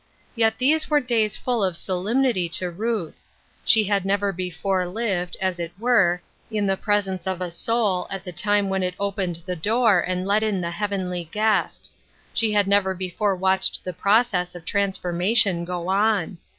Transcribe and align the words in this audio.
Yet 0.33 0.57
these 0.57 0.89
were 0.89 0.99
days 0.99 1.37
full 1.37 1.63
of 1.63 1.77
solemnity 1.77 2.49
to 2.57 2.71
Ruth; 2.71 3.23
she 3.63 3.83
had 3.83 4.03
never 4.03 4.31
before 4.33 4.87
lived, 4.87 5.37
as 5.39 5.59
it 5.59 5.71
were, 5.77 6.23
in 6.49 6.65
the 6.65 6.75
presence 6.75 7.27
of 7.27 7.39
a 7.39 7.51
soul 7.51 8.07
at 8.09 8.23
the 8.23 8.31
time 8.31 8.67
when 8.67 8.81
it 8.81 8.95
opened 8.99 9.43
the 9.45 9.55
door 9.55 9.99
and 9.99 10.25
let 10.25 10.41
in 10.41 10.59
the 10.59 10.71
Heavenly 10.71 11.25
Guest; 11.31 11.91
she 12.33 12.51
had 12.51 12.65
never 12.67 12.95
before 12.95 13.35
watched 13.35 13.83
the 13.83 13.93
process 13.93 14.55
of 14.55 14.65
transforma 14.65 15.37
tion 15.37 15.65
go 15.65 15.87
on. 15.89 16.39